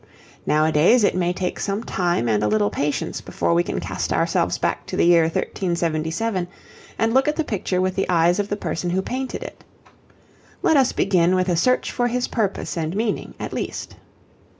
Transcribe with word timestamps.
Nowadays 0.47 1.03
it 1.03 1.13
may 1.15 1.31
take 1.31 1.59
some 1.59 1.83
time 1.83 2.27
and 2.27 2.41
a 2.43 2.47
little 2.47 2.71
patience 2.71 3.21
before 3.21 3.53
we 3.53 3.61
can 3.61 3.79
cast 3.79 4.11
ourselves 4.11 4.57
back 4.57 4.87
to 4.87 4.97
the 4.97 5.05
year 5.05 5.25
1377 5.25 6.47
and 6.97 7.13
look 7.13 7.27
at 7.27 7.35
the 7.35 7.43
picture 7.43 7.79
with 7.79 7.93
the 7.95 8.09
eyes 8.09 8.39
of 8.39 8.49
the 8.49 8.57
person 8.57 8.89
who 8.89 9.03
painted 9.03 9.43
it. 9.43 9.63
Let 10.63 10.75
us 10.75 10.91
begin 10.91 11.35
with 11.35 11.49
a 11.49 11.55
search 11.55 11.91
for 11.91 12.07
his 12.07 12.27
purpose 12.29 12.77
and 12.77 12.95
meaning 12.95 13.35
at 13.39 13.53
least. 13.53 13.95